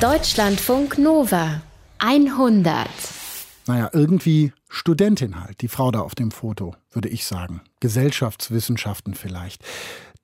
Deutschlandfunk 0.00 0.96
Nova 0.96 1.60
100. 1.98 2.88
Naja, 3.66 3.90
irgendwie 3.92 4.50
Studentin 4.70 5.38
halt, 5.38 5.60
die 5.60 5.68
Frau 5.68 5.90
da 5.90 6.00
auf 6.00 6.14
dem 6.14 6.30
Foto, 6.30 6.74
würde 6.90 7.10
ich 7.10 7.26
sagen. 7.26 7.60
Gesellschaftswissenschaften 7.80 9.12
vielleicht. 9.12 9.62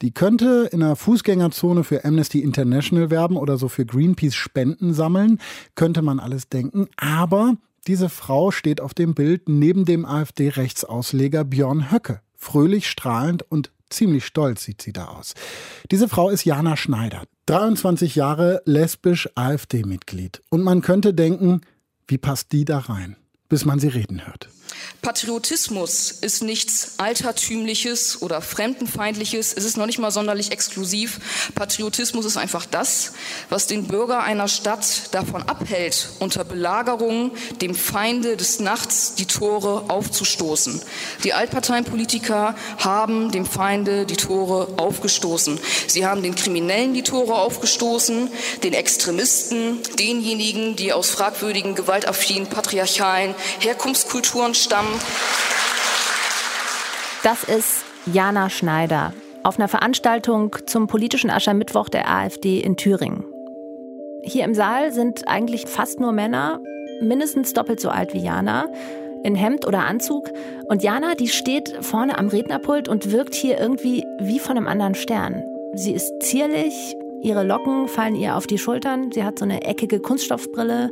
Die 0.01 0.12
könnte 0.12 0.71
in 0.73 0.83
einer 0.83 0.97
Fußgängerzone 0.97 1.85
für 1.85 2.07
Amnesty 2.07 2.41
International 2.41 3.11
werben 3.11 3.37
oder 3.37 3.59
so 3.59 3.69
für 3.69 3.85
Greenpeace 3.85 4.35
Spenden 4.35 4.95
sammeln, 4.95 5.41
könnte 5.75 6.00
man 6.00 6.20
alles 6.20 6.48
denken. 6.48 6.88
Aber 6.96 7.56
diese 7.86 8.08
Frau 8.08 8.52
steht 8.52 8.80
auf 8.80 8.95
dem 8.95 9.14
Bild 9.14 9.46
neben 9.46 9.84
dem 9.84 10.06
AfD-Rechtsausleger 10.06 11.45
Björn 11.45 11.90
Höcke. 11.93 12.22
Fröhlich, 12.34 12.88
strahlend 12.88 13.45
und 13.50 13.72
ziemlich 13.91 14.27
stolz 14.27 14.64
sieht 14.64 14.82
sie 14.82 14.93
da 14.93 15.07
aus. 15.07 15.34
Diese 15.91 16.09
Frau 16.09 16.30
ist 16.30 16.45
Jana 16.45 16.77
Schneider, 16.77 17.25
23 17.46 18.16
Jahre 18.16 18.62
lesbisch 18.64 19.29
AfD-Mitglied. 19.35 20.43
Und 20.50 20.62
man 20.62 20.82
könnte 20.82 21.14
denken, 21.14 21.61
wie 22.09 22.18
passt 22.18 22.53
die 22.53 22.64
da 22.64 22.79
rein? 22.79 23.17
Bis 23.49 23.64
man 23.64 23.79
sie 23.79 23.89
reden 23.89 24.27
hört. 24.27 24.49
Patriotismus 25.07 26.11
ist 26.11 26.43
nichts 26.43 26.95
Altertümliches 26.99 28.23
oder 28.23 28.41
Fremdenfeindliches. 28.41 29.53
Es 29.53 29.63
ist 29.63 29.77
noch 29.77 29.87
nicht 29.87 30.00
mal 30.00 30.11
sonderlich 30.11 30.50
exklusiv. 30.50 31.53
Patriotismus 31.54 32.25
ist 32.25 32.37
einfach 32.37 32.67
das, 32.67 33.12
was 33.48 33.69
den 33.69 33.87
Bürger 33.87 34.25
einer 34.25 34.48
Stadt 34.48 35.14
davon 35.14 35.45
abhält, 35.45 36.09
unter 36.19 36.45
Belagerung 36.45 37.31
dem 37.61 37.77
Feinde 37.77 38.37
des 38.37 38.59
Nachts 38.59 39.14
die 39.14 39.27
Tore 39.27 39.84
aufzustoßen. 39.89 40.83
Die 41.23 41.34
Altparteienpolitiker 41.34 42.56
haben 42.78 43.31
dem 43.31 43.47
Feinde 43.47 44.06
die 44.06 44.17
Tore 44.17 44.75
aufgestoßen. 44.77 45.61
Sie 45.87 46.05
haben 46.05 46.25
den 46.25 46.34
Kriminellen 46.34 46.95
die 46.95 47.05
Tore 47.05 47.37
aufgestoßen, 47.37 48.28
den 48.65 48.73
Extremisten, 48.73 49.78
denjenigen, 50.01 50.75
die 50.75 50.92
aus 50.92 51.11
fragwürdigen, 51.11 51.77
gewaltaffinen, 51.77 52.48
patriarchalen 52.48 53.36
Herkunftskulturen 53.61 54.55
stammen. 54.55 55.01
Das 57.23 57.45
ist 57.45 57.84
Jana 58.12 58.51
Schneider 58.51 59.12
auf 59.42 59.59
einer 59.59 59.69
Veranstaltung 59.69 60.56
zum 60.67 60.89
politischen 60.89 61.31
Aschermittwoch 61.31 61.89
der 61.89 62.11
AfD 62.11 62.59
in 62.59 62.77
Thüringen. 62.77 63.25
Hier 64.23 64.45
im 64.45 64.55
Saal 64.55 64.92
sind 64.92 65.29
eigentlich 65.29 65.67
fast 65.67 66.01
nur 66.01 66.11
Männer, 66.11 66.61
mindestens 67.01 67.53
doppelt 67.53 67.79
so 67.79 67.89
alt 67.89 68.12
wie 68.12 68.19
Jana, 68.19 68.67
in 69.23 69.37
Hemd 69.37 69.67
oder 69.67 69.84
Anzug. 69.84 70.31
Und 70.67 70.83
Jana, 70.83 71.14
die 71.14 71.29
steht 71.29 71.77
vorne 71.81 72.19
am 72.19 72.29
Rednerpult 72.29 72.89
und 72.89 73.12
wirkt 73.12 73.34
hier 73.34 73.59
irgendwie 73.59 74.05
wie 74.20 74.41
von 74.41 74.57
einem 74.57 74.67
anderen 74.67 74.97
Stern. 74.97 75.45
Sie 75.75 75.92
ist 75.92 76.12
zierlich, 76.20 76.97
ihre 77.23 77.45
Locken 77.45 77.87
fallen 77.87 78.17
ihr 78.17 78.37
auf 78.37 78.48
die 78.48 78.59
Schultern, 78.59 79.12
sie 79.12 79.23
hat 79.23 79.39
so 79.39 79.45
eine 79.45 79.62
eckige 79.62 80.01
Kunststoffbrille 80.01 80.91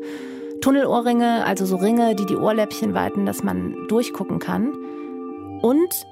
Tunnelohrringe, 0.65 1.45
also 1.45 1.67
so 1.67 1.77
Ringe, 1.77 2.15
die 2.15 2.25
die 2.25 2.37
Ohrläppchen 2.37 2.95
weiten, 2.95 3.27
dass 3.27 3.43
man 3.43 3.87
durchgucken 3.89 4.39
kann. 4.39 4.73
Und 5.61 6.07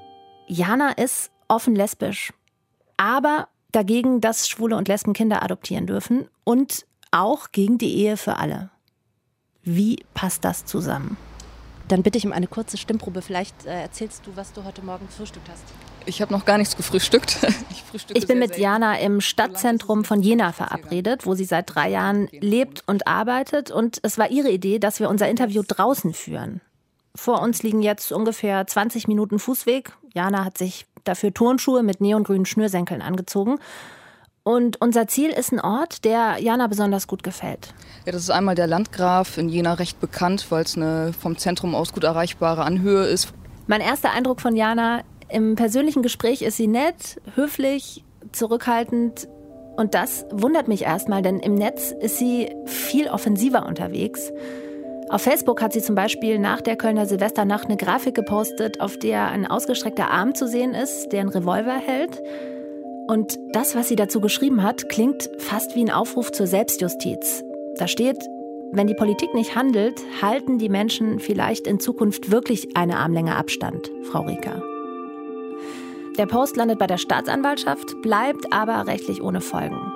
Jana 0.47 0.91
ist 0.91 1.31
offen 1.49 1.75
lesbisch, 1.75 2.35
aber 2.99 3.49
dagegen, 3.71 4.21
dass 4.21 4.51
Schwule 4.51 4.77
und 4.77 4.89
Lesben 4.89 5.15
Kinder 5.15 5.43
adoptieren 5.43 5.87
dürfen 5.87 6.29
und 6.45 6.85
auch 7.11 7.51
gegen 7.53 7.79
die 7.79 7.97
Ehe 7.97 8.19
für 8.19 8.37
alle. 8.37 8.69
Wie 9.63 10.05
passt 10.13 10.45
das 10.45 10.67
zusammen? 10.67 11.17
Dann 11.89 12.03
bitte 12.03 12.19
ich 12.19 12.27
um 12.27 12.33
eine 12.33 12.47
kurze 12.47 12.77
Stimmprobe. 12.77 13.23
Vielleicht 13.23 13.65
äh, 13.65 13.81
erzählst 13.81 14.27
du, 14.27 14.33
was 14.37 14.53
du 14.53 14.65
heute 14.65 14.83
Morgen 14.83 15.07
gefrühstückt 15.07 15.49
hast. 15.49 15.65
Ich 16.07 16.21
habe 16.21 16.33
noch 16.33 16.45
gar 16.45 16.59
nichts 16.59 16.77
gefrühstückt. 16.77 17.39
Ich, 17.95 18.07
ich 18.15 18.27
bin 18.27 18.39
mit 18.39 18.57
Jana 18.57 18.99
im 19.01 19.21
Stadtzentrum 19.21 20.07
von 20.07 20.23
Jena 20.23 20.53
verabredet, 20.53 21.27
wo 21.27 21.35
sie 21.35 21.45
seit 21.45 21.75
drei 21.75 21.91
Jahren 21.91 22.27
lebt 22.33 22.83
und 22.87 23.07
arbeitet. 23.07 23.71
Und 23.71 23.99
es 24.03 24.17
war 24.17 24.31
ihre 24.31 24.49
Idee, 24.49 24.79
dass 24.79 24.99
wir 24.99 25.11
unser 25.11 25.29
Interview 25.29 25.63
draußen 25.63 26.15
führen. 26.15 26.63
Vor 27.15 27.43
uns 27.43 27.63
liegen 27.63 27.83
jetzt 27.83 28.11
ungefähr 28.11 28.67
20 28.67 29.09
Minuten 29.09 29.39
Fußweg. 29.39 29.93
Jana 30.15 30.43
hat 30.47 30.57
sich 30.57 30.87
dafür 31.05 31.35
Turnschuhe 31.35 31.83
mit 31.83 32.01
neongrünen 32.01 32.47
Schnürsenkeln 32.47 33.03
angezogen. 33.03 33.59
Und 34.45 34.81
unser 34.81 35.07
Ziel 35.07 35.31
ist 35.31 35.53
ein 35.53 35.61
Ort, 35.61 36.05
der 36.05 36.39
Jana 36.41 36.67
besonders 36.67 37.07
gut 37.07 37.23
gefällt. 37.23 37.75
Ja, 38.07 38.13
das 38.13 38.23
ist 38.23 38.31
einmal 38.31 38.55
der 38.55 38.67
Landgraf, 38.67 39.39
in 39.39 39.49
Jena 39.49 39.75
recht 39.75 40.01
bekannt, 40.01 40.47
weil 40.51 40.65
es 40.65 40.77
eine 40.77 41.13
vom 41.13 41.39
Zentrum 41.39 41.75
aus 41.75 41.93
gut 41.93 42.05
erreichbare 42.05 42.65
Anhöhe 42.65 43.05
ist. 43.05 43.33
Mein 43.69 43.81
erster 43.81 44.11
Eindruck 44.11 44.41
von 44.41 44.57
Jana 44.57 45.03
im 45.33 45.57
persönlichen 45.57 46.03
Gespräch 46.03 46.43
ist 46.43 46.57
sie 46.57 46.67
nett, 46.67 47.21
höflich, 47.35 48.05
zurückhaltend. 48.33 49.29
Und 49.77 49.95
das 49.95 50.27
wundert 50.31 50.69
mich 50.69 50.83
erstmal, 50.83 51.23
denn 51.23 51.41
im 51.41 51.55
Netz 51.55 51.93
ist 51.93 52.19
sie 52.19 52.51
viel 52.67 53.09
offensiver 53.09 53.67
unterwegs. 53.67 54.31
Auf 55.09 55.23
Facebook 55.23 55.61
hat 55.61 55.73
sie 55.73 55.83
zum 55.83 55.95
Beispiel 55.95 56.39
nach 56.39 56.61
der 56.61 56.77
Kölner 56.77 57.07
Silvesternacht 57.07 57.67
eine 57.67 57.77
Grafik 57.77 58.15
gepostet, 58.15 58.81
auf 58.81 58.99
der 58.99 59.29
ein 59.29 59.47
ausgestreckter 59.47 60.11
Arm 60.11 60.35
zu 60.35 60.47
sehen 60.47 60.75
ist, 60.75 61.13
der 61.13 61.21
einen 61.21 61.31
Revolver 61.31 61.75
hält. 61.75 62.23
Und 63.09 63.39
das, 63.53 63.75
was 63.75 63.89
sie 63.89 63.97
dazu 63.97 64.21
geschrieben 64.21 64.63
hat, 64.63 64.89
klingt 64.89 65.29
fast 65.39 65.75
wie 65.75 65.85
ein 65.85 65.91
Aufruf 65.91 66.33
zur 66.33 66.47
Selbstjustiz. 66.47 67.45
Da 67.77 67.89
steht, 67.89 68.19
wenn 68.73 68.87
die 68.87 68.95
Politik 68.95 69.35
nicht 69.35 69.55
handelt, 69.55 70.01
halten 70.23 70.59
die 70.59 70.71
Menschen 70.71 71.19
vielleicht 71.19 71.67
in 71.67 71.81
Zukunft 71.81 72.31
wirklich 72.31 72.77
eine 72.77 72.97
Armlänge 72.97 73.37
Abstand, 73.37 73.91
Frau 74.05 74.23
Reker. 74.23 74.63
Der 76.19 76.27
Post 76.27 76.57
landet 76.57 76.79
bei 76.79 76.87
der 76.87 76.99
Staatsanwaltschaft, 76.99 78.03
bleibt 78.03 78.53
aber 78.53 78.87
rechtlich 78.87 79.23
ohne 79.23 79.41
Folgen. 79.41 79.93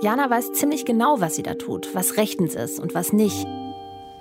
Jana 0.00 0.30
weiß 0.30 0.52
ziemlich 0.52 0.84
genau, 0.84 1.20
was 1.20 1.34
sie 1.34 1.42
da 1.42 1.54
tut, 1.54 1.92
was 1.94 2.16
rechtens 2.16 2.54
ist 2.54 2.78
und 2.78 2.94
was 2.94 3.12
nicht. 3.12 3.46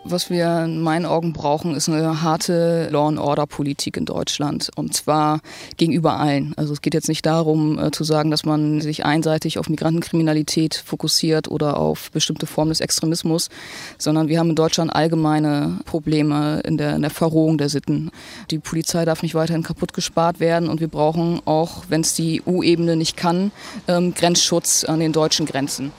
Was 0.08 0.30
wir 0.30 0.66
in 0.66 0.82
meinen 0.82 1.08
Augen 1.08 1.34
brauchen, 1.34 1.74
ist 1.74 1.90
eine 1.90 2.22
harte 2.22 2.90
Law-and-Order-Politik 2.92 3.98
in 3.98 4.06
Deutschland. 4.06 4.70
Und 4.76 4.94
zwar 4.94 5.42
gegenüber 5.78 6.20
allen. 6.20 6.54
Also 6.58 6.74
es 6.74 6.82
geht 6.82 6.94
jetzt 6.94 7.08
nicht 7.08 7.26
darum 7.26 7.80
äh, 7.80 7.90
zu 7.90 8.04
sagen, 8.04 8.30
dass 8.30 8.46
man 8.46 8.82
sich 8.82 9.04
einseitig 9.04 9.58
auf 9.58 9.68
Migrantenkriminalität 9.68 10.76
fokussiert 10.76 11.48
oder 11.48 11.78
auf 11.78 12.12
bestimmte 12.12 12.46
Formen 12.46 12.70
des 12.70 12.82
Extremismus, 12.82 13.50
sondern 13.98 14.28
wir 14.28 14.38
haben 14.38 14.52
in 14.52 14.56
Deutschland 14.56 14.96
allgemeine 14.96 15.80
Probleme 15.86 16.60
in 16.60 16.78
der, 16.78 16.96
in 16.96 17.02
der 17.02 17.10
Verrohung 17.10 17.58
der 17.58 17.70
Sitten. 17.70 18.12
Die 18.52 18.60
Polizei 18.60 19.06
darf 19.06 19.24
nicht 19.24 19.34
weiterhin 19.34 19.64
kaputt 19.64 19.94
gespart 19.94 20.40
werden 20.40 20.70
und 20.70 20.82
wir 20.82 20.88
brauchen 20.88 21.42
auch, 21.46 21.86
wenn 21.90 22.02
es 22.02 22.14
die 22.14 22.44
EU-Ebene 22.46 22.96
nicht 22.96 23.18
kann, 23.18 23.52
ähm, 23.88 24.14
Grenzschutz 24.14 24.84
an 24.84 25.00
den 25.00 25.14
deutschen 25.14 25.48
Grenzen. 25.48 25.92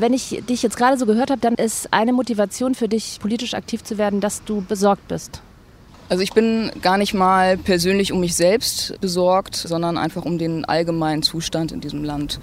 Wenn 0.00 0.14
ich 0.14 0.42
dich 0.48 0.62
jetzt 0.62 0.78
gerade 0.78 0.96
so 0.96 1.04
gehört 1.04 1.30
habe, 1.30 1.42
dann 1.42 1.56
ist 1.56 1.92
eine 1.92 2.14
Motivation 2.14 2.74
für 2.74 2.88
dich, 2.88 3.18
politisch 3.20 3.52
aktiv 3.52 3.84
zu 3.84 3.98
werden, 3.98 4.22
dass 4.22 4.42
du 4.44 4.62
besorgt 4.62 5.06
bist. 5.08 5.42
Also 6.08 6.22
ich 6.22 6.32
bin 6.32 6.72
gar 6.80 6.96
nicht 6.96 7.12
mal 7.12 7.58
persönlich 7.58 8.10
um 8.10 8.20
mich 8.20 8.34
selbst 8.34 8.98
besorgt, 9.02 9.54
sondern 9.56 9.98
einfach 9.98 10.24
um 10.24 10.38
den 10.38 10.64
allgemeinen 10.64 11.22
Zustand 11.22 11.70
in 11.70 11.82
diesem 11.82 12.02
Land. 12.02 12.40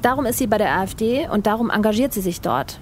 Darum 0.00 0.24
ist 0.24 0.38
sie 0.38 0.46
bei 0.46 0.56
der 0.56 0.74
AfD 0.74 1.28
und 1.28 1.46
darum 1.46 1.68
engagiert 1.68 2.14
sie 2.14 2.22
sich 2.22 2.40
dort. 2.40 2.80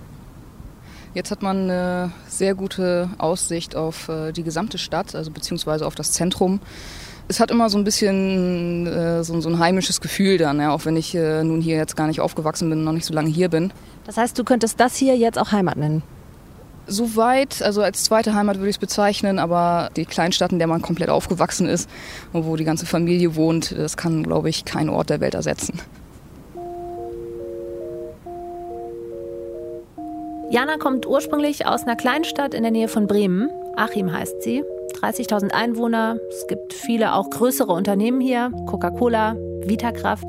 Jetzt 1.13 1.33
hat 1.33 1.43
man 1.43 1.65
eine 1.65 2.13
sehr 2.29 2.55
gute 2.55 3.11
Aussicht 3.19 3.75
auf 3.75 4.09
äh, 4.09 4.31
die 4.31 4.45
gesamte 4.45 4.79
Stadt, 4.79 5.17
also 5.17 5.33
beziehungsweise 5.33 5.85
auf 5.85 5.97
das 5.97 6.13
Zentrum 6.13 6.61
es 7.29 7.41
hat 7.41 7.51
immer 7.51 7.69
so 7.69 7.77
ein 7.79 7.85
bisschen 7.85 8.87
äh, 8.87 9.23
so, 9.23 9.39
so, 9.41 9.49
ein 9.51 9.59
heimisches 9.59 10.01
Gefühl 10.01 10.39
dann, 10.39 10.61
ja, 10.61 10.73
auch 10.73 10.87
wenn 10.87 10.97
ich 10.97 11.15
äh, 11.15 11.45
nun 11.45 11.61
hier 11.61 11.77
jetzt 11.77 11.95
gar 11.95 12.07
nicht 12.07 12.21
aufgewachsen 12.21 12.71
bin 12.71 12.79
und 12.79 12.85
noch 12.85 12.93
nicht 12.93 13.05
so 13.05 13.15
lange 13.15 13.29
hier 13.29 13.51
bin. 13.51 13.73
Das 14.07 14.17
heißt, 14.17 14.39
du 14.39 14.45
könntest 14.45 14.81
das 14.81 14.97
hier 14.97 15.17
jetzt 15.17 15.39
auch 15.39 15.53
Heimat 15.53 15.77
nennen? 15.77 16.03
Soweit, 16.87 17.61
also 17.61 17.83
als 17.83 18.05
zweite 18.05 18.35
Heimat 18.35 18.57
würde 18.57 18.71
ich 18.71 18.77
es 18.77 18.81
bezeichnen, 18.81 19.39
aber 19.39 19.91
die 19.95 20.07
Kleinstadt, 20.07 20.53
in 20.53 20.59
der 20.59 20.69
man 20.69 20.81
komplett 20.81 21.11
aufgewachsen 21.11 21.69
ist 21.69 21.89
und 22.33 22.47
wo 22.47 22.57
die 22.57 22.65
ganze 22.65 22.87
Familie 22.87 23.37
wohnt, 23.37 23.77
das 23.77 23.99
kann, 23.99 24.23
glaube 24.23 24.49
ich, 24.49 24.65
kein 24.65 24.89
Ort 24.89 25.11
der 25.11 25.21
Welt 25.21 25.35
ersetzen. 25.35 25.79
Jana 30.51 30.79
kommt 30.79 31.05
ursprünglich 31.05 31.67
aus 31.67 31.83
einer 31.83 31.95
Kleinstadt 31.95 32.55
in 32.55 32.63
der 32.63 32.73
Nähe 32.73 32.89
von 32.89 33.07
Bremen. 33.07 33.51
Achim 33.77 34.11
heißt 34.11 34.43
sie. 34.43 34.65
30.000 35.01 35.53
Einwohner. 35.53 36.19
Es 36.29 36.47
gibt 36.49 36.73
viele 36.73 37.15
auch 37.15 37.31
größere 37.31 37.73
Unternehmen 37.73 38.21
hier, 38.21 38.51
Coca-Cola, 38.67 39.37
Vitakraft. 39.65 40.29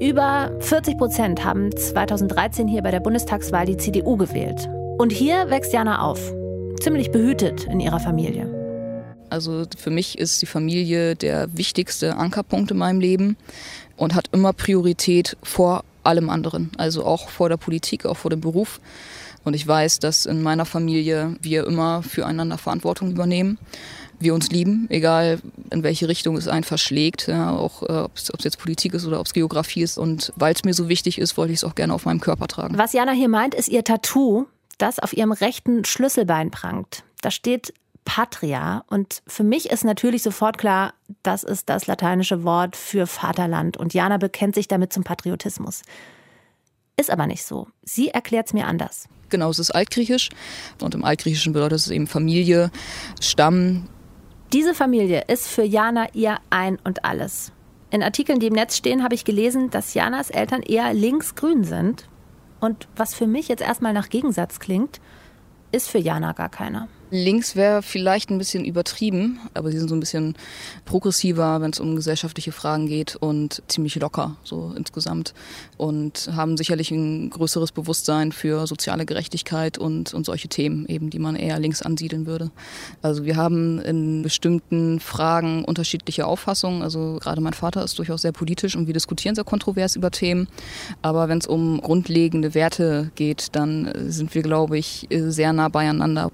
Über 0.00 0.52
40 0.60 0.96
Prozent 0.96 1.44
haben 1.44 1.74
2013 1.76 2.68
hier 2.68 2.82
bei 2.82 2.90
der 2.90 3.00
Bundestagswahl 3.00 3.66
die 3.66 3.76
CDU 3.76 4.16
gewählt. 4.16 4.68
Und 4.98 5.10
hier 5.10 5.50
wächst 5.50 5.72
Jana 5.72 6.02
auf, 6.02 6.32
ziemlich 6.80 7.10
behütet 7.10 7.64
in 7.64 7.80
ihrer 7.80 8.00
Familie. 8.00 8.48
Also 9.28 9.64
für 9.76 9.90
mich 9.90 10.18
ist 10.18 10.40
die 10.40 10.46
Familie 10.46 11.16
der 11.16 11.48
wichtigste 11.56 12.16
Ankerpunkt 12.16 12.70
in 12.70 12.78
meinem 12.78 13.00
Leben 13.00 13.36
und 13.96 14.14
hat 14.14 14.28
immer 14.32 14.52
Priorität 14.52 15.36
vor 15.42 15.84
allem 16.02 16.30
anderen, 16.30 16.70
also 16.78 17.04
auch 17.04 17.28
vor 17.28 17.48
der 17.48 17.56
Politik, 17.56 18.06
auch 18.06 18.16
vor 18.16 18.30
dem 18.30 18.40
Beruf. 18.40 18.80
Und 19.44 19.54
ich 19.54 19.66
weiß, 19.66 19.98
dass 20.00 20.26
in 20.26 20.42
meiner 20.42 20.66
Familie 20.66 21.36
wir 21.40 21.66
immer 21.66 22.02
füreinander 22.02 22.58
Verantwortung 22.58 23.10
übernehmen 23.10 23.58
wir 24.20 24.34
uns 24.34 24.50
lieben, 24.50 24.86
egal 24.90 25.40
in 25.70 25.82
welche 25.82 26.06
Richtung 26.06 26.36
es 26.36 26.46
einen 26.46 26.64
verschlägt, 26.64 27.26
ja, 27.26 27.50
auch 27.50 27.82
äh, 27.82 28.02
ob 28.02 28.16
es 28.16 28.30
jetzt 28.44 28.58
Politik 28.58 28.94
ist 28.94 29.06
oder 29.06 29.18
ob 29.18 29.26
es 29.26 29.32
Geografie 29.32 29.82
ist. 29.82 29.98
Und 29.98 30.32
weil 30.36 30.54
es 30.54 30.62
mir 30.62 30.74
so 30.74 30.88
wichtig 30.88 31.18
ist, 31.18 31.36
wollte 31.36 31.52
ich 31.52 31.60
es 31.60 31.64
auch 31.64 31.74
gerne 31.74 31.94
auf 31.94 32.04
meinem 32.04 32.20
Körper 32.20 32.46
tragen. 32.46 32.76
Was 32.76 32.92
Jana 32.92 33.12
hier 33.12 33.28
meint, 33.28 33.54
ist 33.54 33.68
ihr 33.68 33.82
Tattoo, 33.82 34.46
das 34.78 34.98
auf 34.98 35.16
ihrem 35.16 35.32
rechten 35.32 35.84
Schlüsselbein 35.84 36.50
prangt. 36.50 37.02
Da 37.22 37.30
steht 37.30 37.72
Patria. 38.04 38.84
Und 38.88 39.22
für 39.26 39.44
mich 39.44 39.70
ist 39.70 39.84
natürlich 39.84 40.22
sofort 40.22 40.58
klar, 40.58 40.92
das 41.22 41.42
ist 41.42 41.68
das 41.68 41.86
lateinische 41.86 42.44
Wort 42.44 42.76
für 42.76 43.06
Vaterland. 43.06 43.78
Und 43.78 43.94
Jana 43.94 44.18
bekennt 44.18 44.54
sich 44.54 44.68
damit 44.68 44.92
zum 44.92 45.02
Patriotismus. 45.02 45.82
Ist 46.96 47.10
aber 47.10 47.26
nicht 47.26 47.44
so. 47.44 47.68
Sie 47.82 48.08
erklärt 48.08 48.48
es 48.48 48.52
mir 48.52 48.66
anders. 48.66 49.08
Genau, 49.30 49.50
es 49.50 49.58
ist 49.58 49.70
altgriechisch. 49.70 50.28
Und 50.80 50.94
im 50.94 51.04
Altgriechischen 51.04 51.52
bedeutet 51.52 51.78
es 51.78 51.90
eben 51.90 52.06
Familie, 52.06 52.70
Stamm, 53.20 53.88
diese 54.52 54.74
Familie 54.74 55.22
ist 55.28 55.46
für 55.46 55.62
Jana 55.62 56.08
ihr 56.12 56.38
Ein 56.50 56.80
und 56.82 57.04
Alles. 57.04 57.52
In 57.90 58.02
Artikeln, 58.02 58.40
die 58.40 58.48
im 58.48 58.54
Netz 58.54 58.76
stehen, 58.76 59.04
habe 59.04 59.14
ich 59.14 59.24
gelesen, 59.24 59.70
dass 59.70 59.94
Janas 59.94 60.28
Eltern 60.28 60.62
eher 60.62 60.92
linksgrün 60.92 61.62
sind. 61.62 62.08
Und 62.58 62.88
was 62.96 63.14
für 63.14 63.28
mich 63.28 63.46
jetzt 63.46 63.62
erstmal 63.62 63.92
nach 63.92 64.08
Gegensatz 64.08 64.58
klingt, 64.58 65.00
ist 65.70 65.88
für 65.88 65.98
Jana 65.98 66.32
gar 66.32 66.48
keiner. 66.48 66.88
Links 67.10 67.56
wäre 67.56 67.82
vielleicht 67.82 68.30
ein 68.30 68.38
bisschen 68.38 68.64
übertrieben, 68.64 69.40
aber 69.54 69.70
sie 69.70 69.78
sind 69.78 69.88
so 69.88 69.96
ein 69.96 70.00
bisschen 70.00 70.34
progressiver, 70.84 71.60
wenn 71.60 71.72
es 71.72 71.80
um 71.80 71.96
gesellschaftliche 71.96 72.52
Fragen 72.52 72.86
geht 72.86 73.16
und 73.16 73.62
ziemlich 73.68 73.96
locker 73.96 74.36
so 74.44 74.72
insgesamt 74.76 75.34
und 75.76 76.30
haben 76.34 76.56
sicherlich 76.56 76.90
ein 76.90 77.30
größeres 77.30 77.72
Bewusstsein 77.72 78.32
für 78.32 78.66
soziale 78.66 79.06
Gerechtigkeit 79.06 79.76
und, 79.76 80.14
und 80.14 80.24
solche 80.24 80.48
Themen 80.48 80.86
eben, 80.86 81.10
die 81.10 81.18
man 81.18 81.34
eher 81.34 81.58
links 81.58 81.82
ansiedeln 81.82 82.26
würde. 82.26 82.50
Also 83.02 83.24
wir 83.24 83.36
haben 83.36 83.80
in 83.80 84.22
bestimmten 84.22 85.00
Fragen 85.00 85.64
unterschiedliche 85.64 86.26
Auffassungen. 86.26 86.82
Also 86.82 87.18
gerade 87.20 87.40
mein 87.40 87.54
Vater 87.54 87.82
ist 87.82 87.98
durchaus 87.98 88.22
sehr 88.22 88.32
politisch 88.32 88.76
und 88.76 88.86
wir 88.86 88.94
diskutieren 88.94 89.34
sehr 89.34 89.44
kontrovers 89.44 89.96
über 89.96 90.10
Themen. 90.10 90.48
Aber 91.02 91.28
wenn 91.28 91.38
es 91.38 91.46
um 91.46 91.80
grundlegende 91.80 92.54
Werte 92.54 93.10
geht, 93.16 93.48
dann 93.52 93.92
sind 94.10 94.34
wir, 94.34 94.42
glaube 94.42 94.78
ich, 94.78 95.08
sehr 95.10 95.52
nah 95.52 95.68
beieinander. 95.68 96.30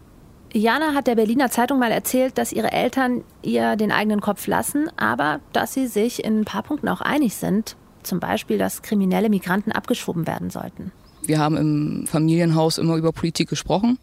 Jana 0.56 0.94
hat 0.94 1.06
der 1.06 1.16
Berliner 1.16 1.50
Zeitung 1.50 1.78
mal 1.78 1.92
erzählt, 1.92 2.38
dass 2.38 2.52
ihre 2.52 2.72
Eltern 2.72 3.22
ihr 3.42 3.76
den 3.76 3.92
eigenen 3.92 4.20
Kopf 4.20 4.46
lassen, 4.46 4.88
aber 4.96 5.40
dass 5.52 5.74
sie 5.74 5.86
sich 5.86 6.24
in 6.24 6.40
ein 6.40 6.44
paar 6.44 6.62
Punkten 6.62 6.88
auch 6.88 7.00
einig 7.00 7.34
sind. 7.34 7.76
Zum 8.02 8.20
Beispiel, 8.20 8.56
dass 8.56 8.82
kriminelle 8.82 9.28
Migranten 9.28 9.72
abgeschoben 9.72 10.26
werden 10.26 10.50
sollten. 10.50 10.92
Wir 11.24 11.38
haben 11.38 11.56
im 11.56 12.06
Familienhaus 12.06 12.78
immer 12.78 12.96
über 12.96 13.12
Politik 13.12 13.48
gesprochen 13.48 13.98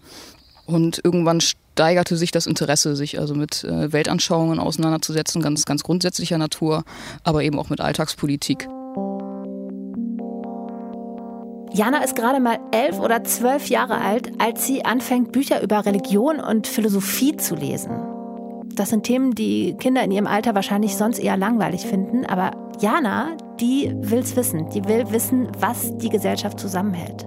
und 0.65 1.01
irgendwann 1.03 1.41
steigerte 1.41 2.17
sich 2.17 2.31
das 2.31 2.45
Interesse, 2.45 2.95
sich 2.95 3.19
also 3.19 3.33
mit 3.33 3.63
äh, 3.63 3.91
Weltanschauungen 3.91 4.59
auseinanderzusetzen, 4.59 5.41
ganz, 5.41 5.65
ganz 5.65 5.83
grundsätzlicher 5.83 6.37
Natur, 6.37 6.83
aber 7.23 7.43
eben 7.43 7.57
auch 7.57 7.69
mit 7.69 7.81
Alltagspolitik. 7.81 8.67
Jana 11.75 12.03
ist 12.03 12.15
gerade 12.15 12.39
mal 12.39 12.59
elf 12.71 12.99
oder 12.99 13.23
zwölf 13.23 13.67
Jahre 13.67 13.99
alt, 13.99 14.31
als 14.37 14.67
sie 14.67 14.85
anfängt, 14.85 15.31
Bücher 15.31 15.63
über 15.63 15.83
Religion 15.87 16.39
und 16.39 16.67
Philosophie 16.67 17.35
zu 17.35 17.55
lesen. 17.55 17.91
Das 18.75 18.89
sind 18.89 19.05
Themen, 19.05 19.33
die 19.33 19.75
Kinder 19.79 20.03
in 20.03 20.11
ihrem 20.11 20.27
Alter 20.27 20.53
wahrscheinlich 20.53 20.95
sonst 20.95 21.17
eher 21.17 21.35
langweilig 21.35 21.81
finden, 21.81 22.27
aber 22.27 22.51
Jana, 22.79 23.35
die 23.59 23.91
will's 23.95 24.35
wissen. 24.35 24.69
Die 24.69 24.85
will 24.85 25.11
wissen, 25.11 25.47
was 25.57 25.97
die 25.97 26.09
Gesellschaft 26.09 26.59
zusammenhält. 26.59 27.25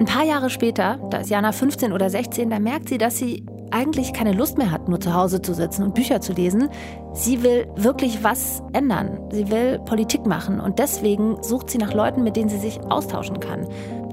Ein 0.00 0.06
paar 0.06 0.24
Jahre 0.24 0.50
später, 0.50 0.98
da 1.10 1.18
ist 1.18 1.30
Jana 1.30 1.52
15 1.52 1.92
oder 1.92 2.10
16, 2.10 2.50
da 2.50 2.58
merkt 2.58 2.88
sie, 2.88 2.98
dass 2.98 3.18
sie 3.18 3.46
eigentlich 3.70 4.12
keine 4.12 4.32
Lust 4.32 4.58
mehr 4.58 4.70
hat, 4.70 4.88
nur 4.88 5.00
zu 5.00 5.14
Hause 5.14 5.42
zu 5.42 5.54
sitzen 5.54 5.82
und 5.82 5.94
Bücher 5.94 6.20
zu 6.20 6.32
lesen. 6.32 6.68
Sie 7.12 7.42
will 7.42 7.66
wirklich 7.76 8.22
was 8.22 8.62
ändern. 8.72 9.18
Sie 9.30 9.50
will 9.50 9.78
Politik 9.80 10.26
machen 10.26 10.60
und 10.60 10.78
deswegen 10.78 11.42
sucht 11.42 11.70
sie 11.70 11.78
nach 11.78 11.92
Leuten, 11.92 12.22
mit 12.22 12.36
denen 12.36 12.48
sie 12.48 12.58
sich 12.58 12.80
austauschen 12.82 13.40
kann. 13.40 13.66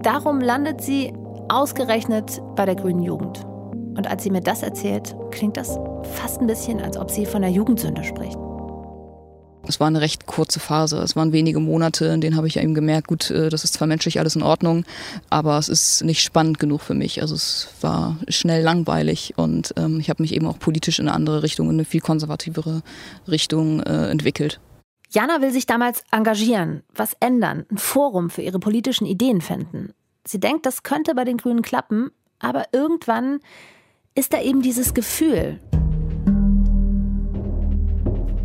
Darum 0.04 0.40
landet 0.40 0.82
sie 0.82 1.14
ausgerechnet 1.50 2.42
bei 2.56 2.66
der 2.66 2.76
Grünen 2.76 3.02
Jugend. 3.02 3.46
Und 3.98 4.10
als 4.10 4.24
sie 4.24 4.30
mir 4.30 4.42
das 4.42 4.64
erzählt, 4.64 5.16
klingt 5.32 5.58
das 5.58 5.78
fast 6.16 6.42
ein 6.42 6.48
bisschen, 6.48 6.80
als 6.82 6.98
ob 6.98 7.12
sie 7.12 7.26
von 7.26 7.42
der 7.42 7.52
Jugendsünde 7.52 8.04
spricht. 8.04 8.38
Es 9.68 9.80
war 9.80 9.88
eine 9.88 10.02
recht 10.02 10.26
kurze 10.26 10.60
Phase. 10.60 10.98
Es 11.00 11.16
waren 11.16 11.32
wenige 11.32 11.60
Monate, 11.60 12.06
in 12.06 12.22
denen 12.22 12.36
habe 12.36 12.48
ich 12.48 12.58
eben 12.58 12.74
gemerkt, 12.74 13.08
gut, 13.08 13.30
äh, 13.30 13.50
das 13.50 13.64
ist 13.64 13.76
zwar 13.76 13.88
menschlich 13.88 14.20
alles 14.20 14.36
in 14.36 14.44
Ordnung, 14.44 14.86
aber 15.30 15.58
es 15.58 15.70
ist 15.70 16.04
nicht 16.04 16.22
spannend 16.22 16.60
genug 16.60 16.82
für 16.82 16.94
mich. 16.94 17.22
Also 17.22 17.36
es 17.36 17.70
war 17.82 18.18
schnell 18.28 18.64
langweilig 18.64 19.34
und 19.38 19.74
ähm, 19.78 20.00
ich 20.00 20.10
habe 20.10 20.24
mich 20.24 20.34
eben 20.34 20.48
auch 20.48 20.58
politisch 20.58 21.00
in 21.00 21.08
eine 21.08 21.16
andere 21.16 21.44
Richtung, 21.44 21.68
in 21.70 21.76
eine 21.76 21.86
viel 21.86 22.02
konservativere 22.02 22.82
Richtung 23.28 23.82
äh, 23.82 24.10
entwickelt. 24.10 24.60
Jana 25.10 25.42
will 25.42 25.52
sich 25.52 25.66
damals 25.66 26.04
engagieren, 26.12 26.84
was 26.96 27.16
ändern, 27.20 27.66
ein 27.70 27.78
Forum 27.78 28.30
für 28.30 28.42
ihre 28.42 28.60
politischen 28.60 29.06
Ideen 29.06 29.42
finden. 29.42 29.94
Sie 30.26 30.40
denkt, 30.40 30.66
das 30.66 30.84
könnte 30.84 31.16
bei 31.16 31.26
den 31.26 31.38
Grünen 31.38 31.62
klappen, 31.62 32.12
aber 32.40 32.66
irgendwann 32.72 33.40
ist 34.16 34.34
da 34.34 34.42
eben 34.42 34.62
dieses 34.62 34.94
Gefühl, 34.94 35.60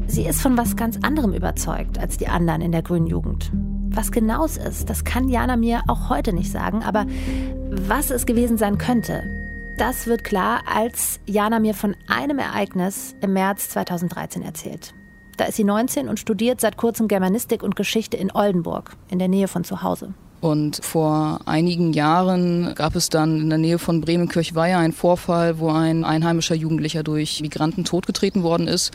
Sie 0.09 0.25
ist 0.25 0.41
von 0.41 0.57
was 0.57 0.77
ganz 0.77 0.99
anderem 1.03 1.33
überzeugt 1.33 1.99
als 1.99 2.17
die 2.17 2.29
anderen 2.29 2.63
in 2.63 2.73
der 2.73 2.83
grünen 2.83 3.07
Jugend. 3.07 3.51
Was 3.91 4.13
genau 4.13 4.45
es 4.45 4.57
ist, 4.57 4.89
das 4.89 5.05
kann 5.05 5.29
Jana 5.29 5.57
mir 5.57 5.83
auch 5.89 6.11
heute 6.11 6.33
nicht 6.33 6.51
sagen, 6.51 6.83
aber 6.83 7.07
was 7.71 8.11
es 8.11 8.27
gewesen 8.27 8.57
sein 8.57 8.79
könnte, 8.79 9.25
das 9.77 10.07
wird 10.07 10.25
klar, 10.25 10.63
als 10.73 11.21
Jana 11.27 11.61
mir 11.61 11.75
von 11.75 11.97
einem 12.07 12.39
Ereignis 12.39 13.15
im 13.21 13.33
März 13.33 13.71
2013 13.71 14.43
erzählt. 14.43 14.95
Da 15.37 15.45
ist 15.45 15.57
sie 15.57 15.65
19 15.65 16.09
und 16.09 16.19
studiert 16.19 16.61
seit 16.61 16.77
kurzem 16.79 17.09
Germanistik 17.09 17.63
und 17.63 17.77
Geschichte 17.77 18.17
in 18.17 18.33
Oldenburg, 18.33 18.97
in 19.11 19.19
der 19.19 19.29
Nähe 19.29 19.49
von 19.49 19.65
zu 19.65 19.83
Hause. 19.83 20.15
Und 20.41 20.81
vor 20.83 21.41
einigen 21.47 21.93
Jahren 21.93 22.75
gab 22.75 22.95
es 22.95 23.09
dann 23.09 23.41
in 23.41 23.49
der 23.49 23.59
Nähe 23.59 23.79
von 23.79 24.01
Bremen-Kirchweiher 24.01 24.79
einen 24.79 24.93
Vorfall, 24.93 25.59
wo 25.59 25.71
ein 25.71 26.05
einheimischer 26.05 26.55
Jugendlicher 26.55 27.03
durch 27.03 27.41
Migranten 27.41 27.85
totgetreten 27.85 28.43
worden 28.43 28.69
ist. 28.69 28.93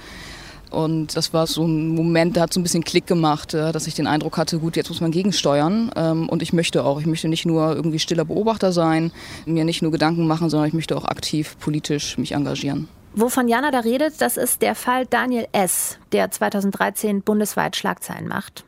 Und 0.71 1.15
das 1.17 1.33
war 1.33 1.47
so 1.47 1.65
ein 1.65 1.89
Moment, 1.89 2.35
der 2.37 2.43
hat 2.43 2.53
so 2.53 2.59
ein 2.59 2.63
bisschen 2.63 2.83
Klick 2.83 3.05
gemacht, 3.05 3.53
dass 3.53 3.87
ich 3.87 3.93
den 3.93 4.07
Eindruck 4.07 4.37
hatte, 4.37 4.57
gut, 4.57 4.75
jetzt 4.77 4.89
muss 4.89 5.01
man 5.01 5.11
gegensteuern. 5.11 5.91
Ähm, 5.95 6.29
und 6.29 6.41
ich 6.41 6.53
möchte 6.53 6.83
auch, 6.85 6.99
ich 6.99 7.05
möchte 7.05 7.27
nicht 7.27 7.45
nur 7.45 7.75
irgendwie 7.75 7.99
stiller 7.99 8.25
Beobachter 8.25 8.71
sein, 8.71 9.11
mir 9.45 9.65
nicht 9.65 9.81
nur 9.81 9.91
Gedanken 9.91 10.27
machen, 10.27 10.49
sondern 10.49 10.67
ich 10.67 10.73
möchte 10.73 10.97
auch 10.97 11.05
aktiv 11.05 11.57
politisch 11.59 12.17
mich 12.17 12.31
engagieren. 12.31 12.87
Wovon 13.13 13.49
Jana 13.49 13.71
da 13.71 13.81
redet, 13.81 14.21
das 14.21 14.37
ist 14.37 14.61
der 14.61 14.73
Fall 14.73 15.05
Daniel 15.05 15.45
S., 15.51 15.97
der 16.13 16.31
2013 16.31 17.21
bundesweit 17.21 17.75
Schlagzeilen 17.75 18.27
macht. 18.27 18.63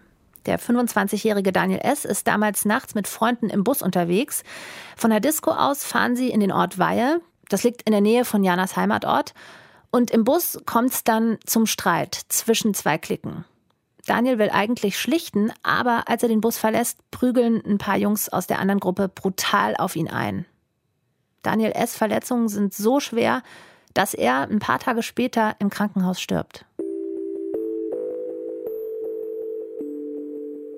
Der 0.46 0.60
25-jährige 0.60 1.54
Daniel 1.54 1.80
S. 1.82 2.04
ist 2.04 2.28
damals 2.28 2.66
nachts 2.66 2.96
mit 2.96 3.08
Freunden 3.08 3.50
im 3.50 3.64
Bus 3.64 3.82
unterwegs. 3.82 4.44
Von 4.98 5.12
der 5.12 5.22
Disco 5.22 5.52
aus 5.52 5.86
fahren 5.86 6.18
sie 6.18 6.30
in 6.30 6.42
den 6.42 6.52
Ort 6.52 6.78
Weihe. 6.78 7.22
Das 7.48 7.64
liegt 7.64 7.84
in 7.84 7.94
der 7.94 8.02
Nähe 8.02 8.26
von 8.26 8.44
Janas 8.44 8.76
Heimatort. 8.76 9.34
Und 9.94 10.10
im 10.10 10.24
Bus 10.24 10.60
kommt 10.66 10.92
es 10.92 11.04
dann 11.04 11.38
zum 11.46 11.68
Streit 11.68 12.20
zwischen 12.28 12.74
zwei 12.74 12.98
Klicken. 12.98 13.46
Daniel 14.08 14.40
will 14.40 14.50
eigentlich 14.50 15.00
schlichten, 15.00 15.54
aber 15.62 16.06
als 16.08 16.24
er 16.24 16.30
den 16.30 16.42
Bus 16.42 16.58
verlässt, 16.58 16.98
prügeln 17.12 17.62
ein 17.64 17.78
paar 17.78 17.98
Jungs 17.98 18.28
aus 18.28 18.48
der 18.48 18.58
anderen 18.58 18.80
Gruppe 18.80 19.08
brutal 19.08 19.76
auf 19.78 19.96
ihn 19.96 20.10
ein. 20.10 20.48
Daniel 21.44 21.74
S. 21.76 21.96
Verletzungen 21.96 22.48
sind 22.50 22.74
so 22.74 23.00
schwer, 23.00 23.44
dass 23.94 24.16
er 24.16 24.50
ein 24.50 24.58
paar 24.58 24.80
Tage 24.80 25.04
später 25.04 25.56
im 25.60 25.70
Krankenhaus 25.70 26.20
stirbt. 26.20 26.66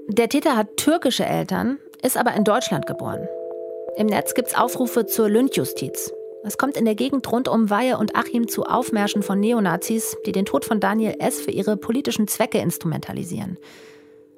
Der 0.10 0.28
Täter 0.28 0.58
hat 0.58 0.76
türkische 0.76 1.26
Eltern, 1.26 1.80
ist 2.02 2.18
aber 2.18 2.34
in 2.34 2.44
Deutschland 2.44 2.86
geboren. 2.86 3.30
Im 3.96 4.08
Netz 4.08 4.34
gibt 4.34 4.50
es 4.50 4.56
Aufrufe 4.56 5.06
zur 5.06 5.30
Lynchjustiz. 5.30 6.12
Es 6.48 6.60
kommt 6.60 6.78
in 6.78 6.86
der 6.86 6.94
Gegend 6.94 7.32
rund 7.32 7.48
um 7.48 7.72
Weihe 7.72 7.98
und 7.98 8.16
Achim 8.16 8.48
zu 8.48 8.66
Aufmärschen 8.66 9.24
von 9.24 9.40
Neonazis, 9.40 10.16
die 10.28 10.32
den 10.32 10.46
Tod 10.46 10.64
von 10.64 10.80
Daniel 10.80 11.16
S. 11.18 11.42
für 11.42 11.50
ihre 11.50 11.76
politischen 11.76 12.28
Zwecke 12.28 12.60
instrumentalisieren. 12.60 13.58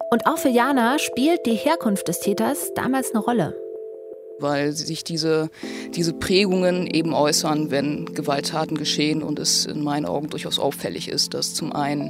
Und 0.10 0.26
auch 0.26 0.38
für 0.38 0.48
Jana 0.48 1.00
spielt 1.00 1.46
die 1.46 1.56
Herkunft 1.56 2.08
des 2.08 2.22
Täters 2.22 2.74
damals 2.76 3.12
eine 3.12 3.20
Rolle. 3.20 3.58
Weil 4.40 4.72
sich 4.72 5.04
diese, 5.04 5.50
diese 5.96 6.14
Prägungen 6.14 6.88
eben 6.88 7.14
äußern, 7.14 7.72
wenn 7.72 8.06
Gewalttaten 8.06 8.78
geschehen 8.78 9.22
und 9.22 9.38
es 9.38 9.66
in 9.66 9.84
meinen 9.84 10.06
Augen 10.06 10.30
durchaus 10.30 10.60
auffällig 10.60 11.10
ist, 11.10 11.34
dass 11.34 11.56
zum 11.56 11.74
einen 11.74 12.10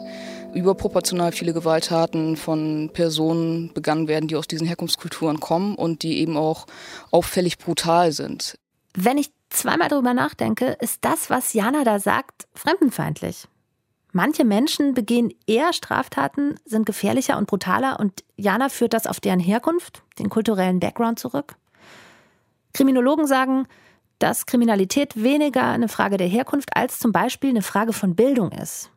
überproportional 0.53 1.31
viele 1.31 1.53
Gewalttaten 1.53 2.37
von 2.37 2.91
Personen 2.93 3.73
begangen 3.73 4.07
werden, 4.07 4.27
die 4.27 4.35
aus 4.35 4.47
diesen 4.47 4.67
Herkunftskulturen 4.67 5.39
kommen 5.39 5.73
und 5.73 6.03
die 6.03 6.19
eben 6.19 6.37
auch 6.37 6.67
auffällig 7.09 7.57
brutal 7.57 8.11
sind. 8.11 8.59
Wenn 8.95 9.17
ich 9.17 9.29
zweimal 9.49 9.89
darüber 9.89 10.13
nachdenke, 10.13 10.77
ist 10.81 11.03
das, 11.05 11.29
was 11.29 11.53
Jana 11.53 11.83
da 11.83 11.99
sagt, 11.99 12.47
fremdenfeindlich. 12.53 13.47
Manche 14.13 14.45
Menschen 14.45 14.93
begehen 14.93 15.33
eher 15.45 15.73
Straftaten, 15.73 16.55
sind 16.65 16.85
gefährlicher 16.85 17.37
und 17.37 17.47
brutaler 17.47 17.99
und 17.99 18.23
Jana 18.35 18.69
führt 18.69 18.93
das 18.93 19.05
auf 19.05 19.19
deren 19.19 19.39
Herkunft, 19.39 20.03
den 20.17 20.29
kulturellen 20.29 20.79
Background 20.79 21.19
zurück. 21.19 21.55
Kriminologen 22.73 23.27
sagen, 23.27 23.67
dass 24.19 24.45
Kriminalität 24.45 25.21
weniger 25.21 25.65
eine 25.65 25.89
Frage 25.89 26.17
der 26.17 26.27
Herkunft 26.27 26.75
als 26.75 26.99
zum 26.99 27.11
Beispiel 27.11 27.51
eine 27.51 27.61
Frage 27.61 27.93
von 27.93 28.15
Bildung 28.15 28.51
ist. 28.51 28.91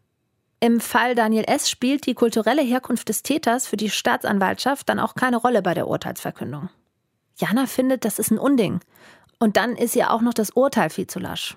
Im 0.61 0.81
Fall 0.81 1.15
Daniel 1.15 1.45
S. 1.47 1.71
spielt 1.71 2.07
die 2.07 2.15
kulturelle 2.15 2.63
Herkunft 2.63 3.09
des 3.09 3.23
Täters 3.23 3.67
für 3.67 3.77
die 3.77 3.91
Staatsanwaltschaft 3.91 4.89
dann 4.89 4.99
auch 4.99 5.15
keine 5.15 5.39
Rolle 5.39 5.63
bei 5.63 5.75
der 5.75 5.89
Urteilsverkündung. 5.89 6.69
Jana 7.37 7.67
findet, 7.67 8.05
das 8.05 8.19
ist 8.19 8.31
ein 8.31 8.39
Unding. 8.39 8.81
Und 9.41 9.57
dann 9.57 9.75
ist 9.75 9.97
ihr 9.97 10.13
auch 10.13 10.21
noch 10.21 10.35
das 10.35 10.51
Urteil 10.51 10.91
viel 10.91 11.07
zu 11.07 11.19
lasch. 11.19 11.57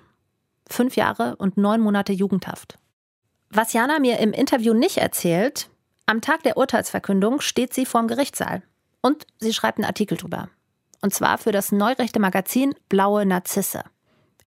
Fünf 0.68 0.96
Jahre 0.96 1.36
und 1.36 1.58
neun 1.58 1.80
Monate 1.80 2.12
Jugendhaft. 2.12 2.78
Was 3.50 3.74
Jana 3.74 4.00
mir 4.00 4.18
im 4.18 4.32
Interview 4.32 4.72
nicht 4.74 4.96
erzählt, 4.96 5.68
am 6.06 6.20
Tag 6.20 6.42
der 6.42 6.56
Urteilsverkündung 6.56 7.40
steht 7.40 7.72
sie 7.74 7.86
vorm 7.86 8.08
Gerichtssaal. 8.08 8.62
Und 9.02 9.26
sie 9.38 9.52
schreibt 9.52 9.78
einen 9.78 9.84
Artikel 9.84 10.16
drüber. 10.16 10.48
Und 11.02 11.12
zwar 11.12 11.36
für 11.36 11.52
das 11.52 11.70
neurechte 11.70 12.18
Magazin 12.18 12.74
Blaue 12.88 13.26
Narzisse. 13.26 13.84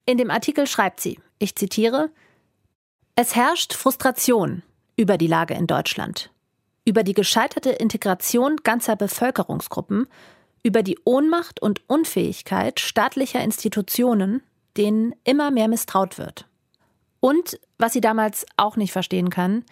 In 0.06 0.18
dem 0.18 0.32
Artikel 0.32 0.66
schreibt 0.66 1.00
sie, 1.00 1.20
ich 1.38 1.54
zitiere, 1.54 2.10
es 3.14 3.36
herrscht 3.36 3.74
Frustration 3.74 4.64
über 4.96 5.16
die 5.16 5.28
Lage 5.28 5.54
in 5.54 5.68
Deutschland, 5.68 6.32
über 6.84 7.04
die 7.04 7.14
gescheiterte 7.14 7.70
Integration 7.70 8.56
ganzer 8.64 8.96
Bevölkerungsgruppen, 8.96 10.08
über 10.62 10.82
die 10.82 10.98
Ohnmacht 11.04 11.60
und 11.60 11.82
Unfähigkeit 11.88 12.80
staatlicher 12.80 13.42
Institutionen, 13.42 14.42
denen 14.76 15.14
immer 15.24 15.50
mehr 15.50 15.68
misstraut 15.68 16.18
wird. 16.18 16.46
Und, 17.20 17.60
was 17.78 17.92
sie 17.92 18.00
damals 18.00 18.46
auch 18.56 18.76
nicht 18.76 18.92
verstehen 18.92 19.30
kann, 19.30 19.64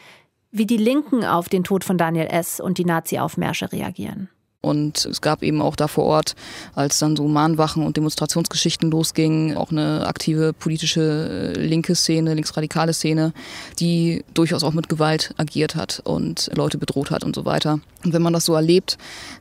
wie 0.50 0.66
die 0.66 0.76
Linken 0.76 1.24
auf 1.24 1.48
den 1.48 1.64
Tod 1.64 1.84
von 1.84 1.98
Daniel 1.98 2.26
S. 2.26 2.60
und 2.60 2.78
die 2.78 2.84
Nazi-Aufmärsche 2.84 3.70
reagieren. 3.72 4.28
Und 4.60 5.04
es 5.04 5.20
gab 5.20 5.44
eben 5.44 5.62
auch 5.62 5.76
da 5.76 5.86
vor 5.86 6.04
Ort, 6.04 6.34
als 6.74 6.98
dann 6.98 7.14
so 7.14 7.28
Mahnwachen 7.28 7.84
und 7.84 7.96
Demonstrationsgeschichten 7.96 8.90
losgingen, 8.90 9.56
auch 9.56 9.70
eine 9.70 10.04
aktive 10.04 10.52
politische 10.52 11.54
äh, 11.54 11.60
linke 11.60 11.94
Szene, 11.94 12.34
linksradikale 12.34 12.92
Szene, 12.92 13.32
die 13.78 14.24
durchaus 14.34 14.64
auch 14.64 14.72
mit 14.72 14.88
Gewalt 14.88 15.32
agiert 15.36 15.76
hat 15.76 16.02
und 16.02 16.50
Leute 16.56 16.76
bedroht 16.76 17.12
hat 17.12 17.22
und 17.22 17.36
so 17.36 17.44
weiter. 17.44 17.78
Und 18.04 18.12
wenn 18.12 18.22
man 18.22 18.32
das 18.32 18.46
so 18.46 18.54
erlebt, 18.54 18.98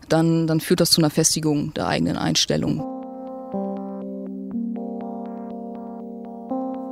dann, 0.08 0.46
dann 0.46 0.60
führt 0.60 0.82
das 0.82 0.92
zu 0.92 1.02
einer 1.02 1.10
Festigung 1.10 1.74
der 1.74 1.88
eigenen 1.88 2.18
Einstellung. 2.18 2.86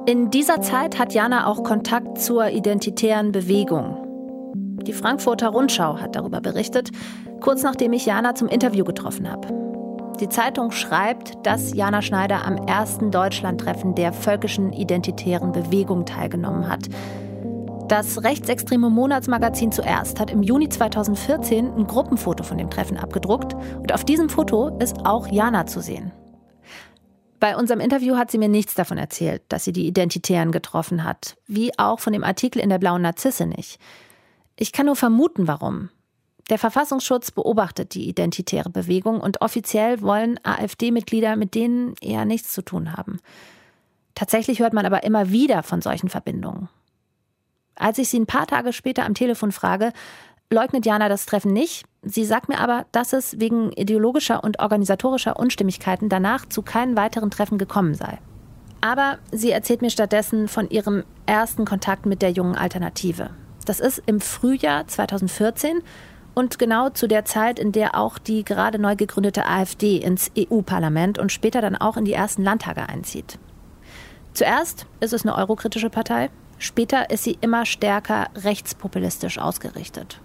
In 0.08 0.32
dieser 0.32 0.62
Zeit 0.62 0.98
hat 0.98 1.14
Jana 1.14 1.46
auch 1.46 1.64
Kontakt 1.64 2.20
zur 2.20 2.50
identitären 2.50 3.32
Bewegung. 3.32 4.02
Die 4.86 4.94
Frankfurter 4.94 5.50
Rundschau 5.50 5.98
hat 6.00 6.16
darüber 6.16 6.42
berichtet, 6.42 6.92
kurz 7.42 7.64
nachdem 7.64 7.94
ich 7.94 8.06
Jana 8.06 8.36
zum 8.36 8.48
Interview 8.48 8.84
getroffen 8.84 9.30
habe. 9.32 9.48
Die 10.20 10.30
Zeitung 10.30 10.72
schreibt, 10.72 11.46
dass 11.46 11.74
Jana 11.74 12.02
Schneider 12.02 12.46
am 12.46 12.56
ersten 12.56 13.12
Deutschlandtreffen 13.12 13.96
der 13.96 14.14
völkischen 14.14 14.72
identitären 14.72 15.52
Bewegung 15.52 16.06
teilgenommen 16.06 16.70
hat. 16.70 16.88
Das 17.88 18.24
rechtsextreme 18.24 18.90
Monatsmagazin 18.90 19.72
zuerst 19.72 20.20
hat 20.20 20.32
im 20.32 20.42
Juni 20.42 20.70
2014 20.70 21.76
ein 21.76 21.86
Gruppenfoto 21.86 22.44
von 22.44 22.58
dem 22.58 22.70
Treffen 22.70 22.98
abgedruckt 22.98 23.56
und 23.78 23.94
auf 23.94 24.04
diesem 24.04 24.30
Foto 24.30 24.76
ist 24.80 25.06
auch 25.06 25.28
Jana 25.28 25.66
zu 25.68 25.82
sehen. 25.82 26.12
Bei 27.40 27.58
unserem 27.58 27.80
Interview 27.80 28.16
hat 28.16 28.32
sie 28.32 28.38
mir 28.38 28.50
nichts 28.50 28.74
davon 28.74 28.98
erzählt, 28.98 29.44
dass 29.50 29.66
sie 29.66 29.74
die 29.74 29.86
Identitären 29.86 30.52
getroffen 30.52 31.04
hat, 31.04 31.36
wie 31.46 31.78
auch 31.78 32.00
von 32.00 32.14
dem 32.14 32.24
Artikel 32.24 32.60
in 32.60 32.70
der 32.70 32.80
Blauen 32.80 33.04
Narzisse 33.04 33.46
nicht. 33.46 33.80
Ich 34.56 34.72
kann 34.72 34.88
nur 34.88 34.96
vermuten, 34.96 35.48
warum. 35.48 35.90
Der 36.50 36.60
Verfassungsschutz 36.60 37.32
beobachtet 37.32 37.96
die 37.96 38.08
identitäre 38.08 38.70
Bewegung 38.70 39.20
und 39.20 39.42
offiziell 39.42 40.02
wollen 40.02 40.40
AfD-Mitglieder 40.44 41.36
mit 41.36 41.56
denen 41.56 41.96
eher 42.02 42.26
nichts 42.26 42.54
zu 42.54 42.62
tun 42.62 42.96
haben. 42.96 43.20
Tatsächlich 44.14 44.60
hört 44.60 44.74
man 44.74 44.86
aber 44.86 45.04
immer 45.04 45.32
wieder 45.32 45.64
von 45.64 45.82
solchen 45.82 46.10
Verbindungen. 46.10 46.70
Als 47.76 47.98
ich 47.98 48.10
sie 48.10 48.20
ein 48.20 48.28
paar 48.28 48.48
Tage 48.48 48.74
später 48.74 49.06
am 49.06 49.16
Telefon 49.16 49.52
frage, 49.52 49.92
leugnet 50.52 50.86
Jana 50.86 51.10
das 51.10 51.26
Treffen 51.26 51.52
nicht. 51.52 51.86
Sie 52.04 52.24
sagt 52.24 52.48
mir 52.48 52.60
aber, 52.60 52.86
dass 52.92 53.12
es 53.12 53.40
wegen 53.40 53.72
ideologischer 53.72 54.44
und 54.44 54.60
organisatorischer 54.60 55.38
Unstimmigkeiten 55.40 56.10
danach 56.10 56.46
zu 56.46 56.62
keinen 56.62 56.96
weiteren 56.96 57.32
Treffen 57.32 57.58
gekommen 57.58 57.96
sei. 57.96 58.20
Aber 58.82 59.18
sie 59.32 59.50
erzählt 59.50 59.82
mir 59.82 59.90
stattdessen 59.90 60.48
von 60.48 60.70
ihrem 60.70 61.04
ersten 61.26 61.66
Kontakt 61.66 62.06
mit 62.06 62.22
der 62.22 62.30
jungen 62.30 62.56
Alternative, 62.56 63.32
das 63.66 63.80
ist 63.80 64.02
im 64.06 64.22
Frühjahr 64.22 64.88
2014 64.88 65.82
und 66.36 66.60
genau 66.60 66.90
zu 66.90 67.08
der 67.08 67.26
Zeit, 67.26 67.58
in 67.58 67.72
der 67.72 67.98
auch 67.98 68.20
die 68.20 68.44
gerade 68.44 68.78
neu 68.78 68.96
gegründete 68.96 69.46
AfD 69.48 69.98
ins 69.98 70.32
EU-Parlament 70.38 71.18
und 71.18 71.32
später 71.32 71.62
dann 71.62 71.76
auch 71.76 71.98
in 71.98 72.06
die 72.06 72.14
ersten 72.14 72.44
Landtage 72.44 72.88
einzieht. 72.88 73.40
Zuerst 74.34 74.86
ist 75.00 75.14
es 75.14 75.24
eine 75.26 75.36
eurokritische 75.36 75.90
Partei, 75.90 76.30
später 76.60 77.10
ist 77.10 77.24
sie 77.24 77.38
immer 77.42 77.66
stärker 77.66 78.28
rechtspopulistisch 78.36 79.40
ausgerichtet. 79.40 80.20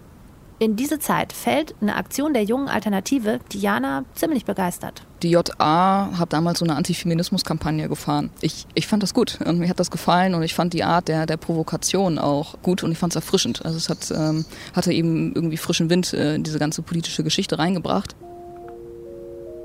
In 0.61 0.75
diese 0.75 0.99
Zeit 0.99 1.33
fällt 1.33 1.73
eine 1.81 1.95
Aktion 1.95 2.35
der 2.35 2.43
jungen 2.43 2.67
Alternative 2.67 3.39
Diana 3.51 4.05
ziemlich 4.13 4.45
begeistert. 4.45 5.01
Die 5.23 5.31
JA 5.31 6.11
hat 6.19 6.33
damals 6.33 6.59
so 6.59 6.65
eine 6.65 6.75
Antifeminismus-Kampagne 6.75 7.89
gefahren. 7.89 8.29
Ich, 8.41 8.67
ich 8.75 8.85
fand 8.85 9.01
das 9.01 9.15
gut 9.15 9.39
und 9.43 9.57
mir 9.57 9.69
hat 9.69 9.79
das 9.79 9.89
gefallen 9.89 10.35
und 10.35 10.43
ich 10.43 10.53
fand 10.53 10.73
die 10.73 10.83
Art 10.83 11.07
der, 11.07 11.25
der 11.25 11.37
Provokation 11.37 12.19
auch 12.19 12.61
gut 12.61 12.83
und 12.83 12.91
ich 12.91 12.99
fand 12.99 13.13
es 13.13 13.15
erfrischend. 13.15 13.65
Also 13.65 13.75
es 13.75 13.89
hat, 13.89 14.11
ähm, 14.15 14.45
hatte 14.75 14.93
eben 14.93 15.33
irgendwie 15.33 15.57
frischen 15.57 15.89
Wind 15.89 16.13
äh, 16.13 16.35
in 16.35 16.43
diese 16.43 16.59
ganze 16.59 16.83
politische 16.83 17.23
Geschichte 17.23 17.57
reingebracht. 17.57 18.15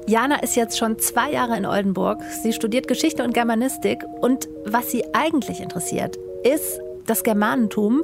Jana 0.06 0.36
ist 0.36 0.56
jetzt 0.56 0.78
schon 0.78 0.98
zwei 0.98 1.30
Jahre 1.30 1.58
in 1.58 1.66
Oldenburg. 1.66 2.22
Sie 2.42 2.54
studiert 2.54 2.88
Geschichte 2.88 3.22
und 3.22 3.34
Germanistik 3.34 4.02
und 4.22 4.48
was 4.64 4.90
sie 4.92 5.04
eigentlich 5.12 5.60
interessiert, 5.60 6.16
ist 6.42 6.80
das 7.04 7.22
Germanentum, 7.22 8.02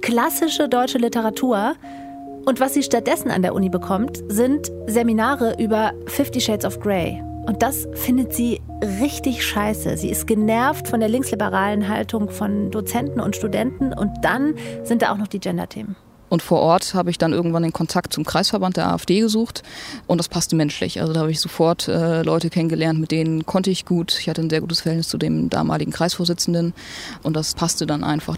klassische 0.00 0.70
deutsche 0.70 0.96
Literatur 0.96 1.74
und 2.44 2.60
was 2.60 2.74
sie 2.74 2.82
stattdessen 2.82 3.30
an 3.30 3.42
der 3.42 3.54
Uni 3.54 3.70
bekommt, 3.70 4.22
sind 4.28 4.70
Seminare 4.86 5.56
über 5.58 5.92
Fifty 6.06 6.40
Shades 6.40 6.64
of 6.64 6.78
Grey. 6.80 7.22
Und 7.46 7.62
das 7.62 7.86
findet 7.94 8.34
sie 8.34 8.60
richtig 9.00 9.44
scheiße. 9.44 9.96
Sie 9.96 10.10
ist 10.10 10.26
genervt 10.26 10.88
von 10.88 11.00
der 11.00 11.08
linksliberalen 11.08 11.88
Haltung 11.88 12.30
von 12.30 12.70
Dozenten 12.70 13.20
und 13.20 13.36
Studenten 13.36 13.92
und 13.92 14.10
dann 14.22 14.54
sind 14.82 15.02
da 15.02 15.12
auch 15.12 15.18
noch 15.18 15.28
die 15.28 15.40
Gender-Themen. 15.40 15.96
Und 16.30 16.42
vor 16.42 16.60
Ort 16.60 16.94
habe 16.94 17.10
ich 17.10 17.18
dann 17.18 17.32
irgendwann 17.32 17.62
den 17.62 17.72
Kontakt 17.72 18.12
zum 18.12 18.24
Kreisverband 18.24 18.76
der 18.76 18.90
AfD 18.90 19.20
gesucht 19.20 19.62
und 20.06 20.18
das 20.18 20.28
passte 20.28 20.56
menschlich. 20.56 21.00
Also 21.00 21.12
da 21.12 21.20
habe 21.20 21.30
ich 21.30 21.40
sofort 21.40 21.86
äh, 21.86 22.22
Leute 22.22 22.50
kennengelernt, 22.50 22.98
mit 22.98 23.10
denen 23.10 23.46
konnte 23.46 23.70
ich 23.70 23.84
gut. 23.84 24.16
Ich 24.18 24.28
hatte 24.28 24.40
ein 24.42 24.50
sehr 24.50 24.60
gutes 24.60 24.80
Verhältnis 24.80 25.08
zu 25.08 25.18
dem 25.18 25.48
damaligen 25.48 25.92
Kreisvorsitzenden 25.92 26.74
und 27.22 27.36
das 27.36 27.54
passte 27.54 27.86
dann 27.86 28.04
einfach. 28.04 28.36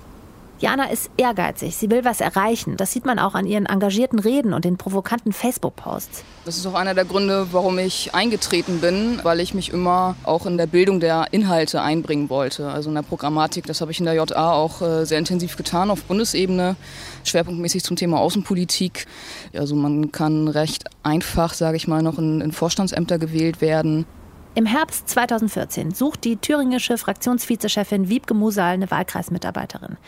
Jana 0.59 0.91
ist 0.91 1.11
ehrgeizig, 1.19 1.77
sie 1.77 1.91
will 1.91 2.05
was 2.05 2.23
erreichen. 2.23 2.79
Das 2.79 2.91
sieht 2.91 3.05
man 3.05 3.19
auch 3.19 3.35
an 3.35 3.47
ihren 3.47 3.67
engagierten 3.67 4.19
Reden 4.19 4.55
und 4.55 4.65
den 4.65 4.79
provokanten 4.79 5.35
Facebook-Posts. 5.35 6.25
Das 6.47 6.57
ist 6.57 6.67
auch 6.67 6.75
einer 6.75 6.95
der 6.95 7.05
Gründe, 7.05 7.49
warum 7.53 7.79
ich 7.79 8.15
eingetreten 8.15 8.81
bin, 8.81 9.21
weil 9.23 9.41
ich 9.41 9.53
mich 9.53 9.71
immer 9.71 10.17
auch 10.25 10.47
in 10.47 10.57
der 10.57 10.67
Bildung 10.67 10.99
der 10.99 11.27
Inhalte 11.31 11.83
einbringen 11.83 12.31
wollte. 12.31 12.71
Also 12.71 12.89
in 12.89 12.95
der 12.95 13.03
Programmatik, 13.03 13.67
das 13.67 13.83
habe 13.83 13.91
ich 13.91 13.99
in 13.99 14.07
der 14.07 14.15
JA 14.15 14.53
auch 14.53 14.81
äh, 14.81 15.05
sehr 15.05 15.19
intensiv 15.19 15.59
getan 15.59 15.91
auf 15.91 16.05
Bundesebene, 16.05 16.77
schwerpunktmäßig 17.25 17.85
zum 17.85 17.97
Thema 17.97 18.19
Außenpolitik. 18.21 19.07
Also 19.55 19.75
man 19.75 20.11
kann 20.11 20.49
recht 20.49 20.85
einfach, 21.03 21.53
sage 21.53 21.77
ich 21.77 21.87
mal, 21.87 22.03
noch 22.03 22.19
in, 22.19 22.41
in 22.41 22.53
Vorstandsämter 22.53 23.19
gewählt 23.19 23.61
werden. 23.61 24.07
Im 24.55 24.65
Herbst 24.65 25.11
2014 25.11 25.93
sucht 25.93 26.25
die 26.25 26.39
thüringische 26.39 26.97
Fraktionsvizechefin 26.97 28.09
Wiebke 28.09 28.33
Musal 28.33 28.73
eine 28.73 28.91
Wahlkreismitarbeiterin. 28.91 29.99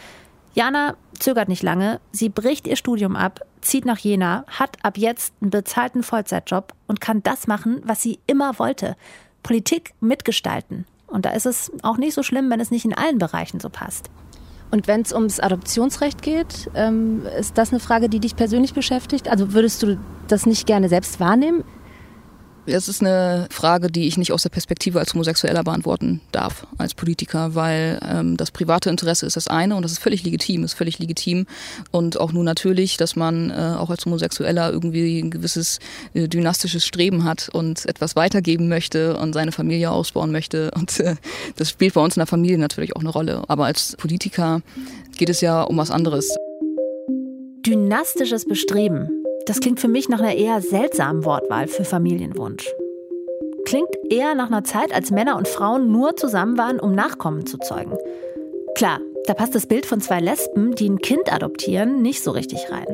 Jana 0.55 0.97
zögert 1.19 1.49
nicht 1.49 1.63
lange. 1.63 2.01
Sie 2.13 2.29
bricht 2.29 2.67
ihr 2.67 2.77
Studium 2.77 3.17
ab, 3.17 3.41
zieht 3.61 3.85
nach 3.85 3.99
Jena, 3.99 4.45
hat 4.47 4.77
ab 4.83 4.97
jetzt 4.97 5.35
einen 5.41 5.51
bezahlten 5.51 6.03
Vollzeitjob 6.03 6.73
und 6.87 7.01
kann 7.01 7.23
das 7.23 7.47
machen, 7.47 7.81
was 7.85 8.03
sie 8.03 8.19
immer 8.27 8.59
wollte. 8.59 8.97
Politik 9.43 9.95
mitgestalten. 10.01 10.87
Und 11.07 11.25
da 11.25 11.31
ist 11.31 11.47
es 11.47 11.73
auch 11.83 11.97
nicht 11.97 12.15
so 12.15 12.23
schlimm, 12.23 12.51
wenn 12.51 12.61
es 12.61 12.71
nicht 12.71 12.85
in 12.85 12.95
allen 12.95 13.19
Bereichen 13.19 13.61
so 13.61 13.69
passt. 13.69 14.11
Und 14.71 14.87
wenn 14.87 15.01
es 15.01 15.15
ums 15.15 15.41
Adoptionsrecht 15.41 16.21
geht, 16.21 16.71
ähm, 16.75 17.23
ist 17.39 17.57
das 17.57 17.71
eine 17.71 17.81
Frage, 17.81 18.11
die 18.11 18.21
dich 18.21 18.37
persönlich 18.37 18.75
beschäftigt? 18.75 19.29
Also 19.29 19.55
würdest 19.55 19.83
du 19.83 19.99
das 20.29 20.45
nicht 20.45 20.67
gerne 20.67 20.91
selbst 20.91 21.21
wahrnehmen? 21.21 21.65
Das 22.71 22.87
ist 22.87 23.01
eine 23.01 23.47
Frage, 23.51 23.91
die 23.91 24.07
ich 24.07 24.19
nicht 24.19 24.31
aus 24.31 24.43
der 24.43 24.51
Perspektive 24.51 24.99
als 24.99 25.15
Homosexueller 25.15 25.65
beantworten 25.65 26.21
darf, 26.33 26.67
als 26.77 26.93
Politiker, 26.93 27.55
weil 27.55 27.99
ähm, 28.07 28.37
das 28.37 28.51
private 28.51 28.91
Interesse 28.91 29.25
ist 29.25 29.37
das 29.37 29.49
eine 29.49 29.75
und 29.75 29.83
das 29.83 29.93
ist 29.93 30.01
völlig 30.01 30.23
legitim, 30.23 30.65
ist 30.65 30.75
völlig 30.75 30.99
legitim 30.99 31.47
und 31.93 32.21
auch 32.21 32.33
nur 32.33 32.45
natürlich, 32.45 32.99
dass 32.99 33.17
man 33.17 33.51
äh, 33.51 33.55
auch 33.79 33.89
als 33.89 34.05
Homosexueller 34.05 34.71
irgendwie 34.71 35.19
ein 35.19 35.31
gewisses 35.31 35.79
äh, 36.13 36.29
dynastisches 36.29 36.85
Streben 36.85 37.25
hat 37.25 37.49
und 37.51 37.87
etwas 37.87 38.17
weitergeben 38.17 38.69
möchte 38.69 39.17
und 39.17 39.33
seine 39.33 39.53
Familie 39.53 39.91
ausbauen 39.91 40.31
möchte 40.31 40.71
und 40.73 41.01
äh, 41.01 41.17
das 41.57 41.71
spielt 41.71 41.95
bei 41.95 42.03
uns 42.03 42.17
in 42.17 42.21
der 42.21 42.27
Familie 42.27 42.59
natürlich 42.59 42.95
auch 42.95 43.01
eine 43.01 43.11
Rolle. 43.11 43.45
Aber 43.49 43.65
als 43.65 43.97
Politiker 43.97 44.61
geht 45.17 45.31
es 45.31 45.41
ja 45.41 45.63
um 45.63 45.79
was 45.79 45.91
anderes. 45.91 46.37
Dynastisches 47.65 48.45
Bestreben 48.45 49.18
das 49.49 49.61
klingt 49.61 49.81
für 49.81 49.89
mich 49.89 50.09
nach 50.09 50.21
einer 50.21 50.35
eher 50.35 50.61
seltsamen 50.61 51.25
Wortwahl 51.25 51.69
für 51.69 51.85
Familienwunsch. 51.85 52.71
Klingt 53.65 53.89
eher 54.11 54.35
nach 54.35 54.49
einer 54.49 54.65
Zeit, 54.65 54.95
als 54.95 55.11
Männer 55.11 55.37
und 55.37 55.49
Frauen 55.49 55.91
nur 55.91 56.17
zusammen 56.17 56.59
waren, 56.59 56.79
um 56.79 56.95
Nachkommen 56.95 57.47
zu 57.47 57.59
zeugen. 57.59 57.97
Klar, 58.75 59.01
da 59.27 59.35
passt 59.35 59.55
das 59.55 59.67
Bild 59.67 59.87
von 59.87 60.01
zwei 60.01 60.21
Lesben, 60.21 60.75
die 60.75 60.89
ein 60.89 60.99
Kind 60.99 61.33
adoptieren, 61.33 62.03
nicht 62.03 62.23
so 62.23 62.31
richtig 62.31 62.71
rein. 62.71 62.87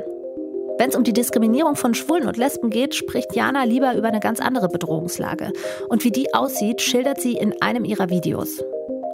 Wenn 0.78 0.90
es 0.90 0.96
um 0.96 1.04
die 1.04 1.12
Diskriminierung 1.12 1.76
von 1.76 1.94
Schwulen 1.94 2.26
und 2.26 2.37
Lesben 2.37 2.70
geht, 2.70 2.94
spricht 2.94 3.34
Jana 3.37 3.64
lieber 3.64 3.94
über 3.94 4.08
eine 4.08 4.20
ganz 4.20 4.40
andere 4.40 4.68
Bedrohungslage. 4.68 5.52
Und 5.88 6.02
wie 6.04 6.11
die 6.11 6.34
aussieht, 6.34 6.80
schildert 6.80 7.20
sie 7.20 7.34
in 7.34 7.61
einem 7.62 7.84
ihrer 7.84 8.11
Videos. 8.11 8.62